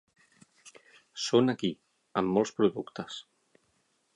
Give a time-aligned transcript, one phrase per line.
[1.25, 1.71] Són aquí,
[2.23, 3.21] amb molts productes!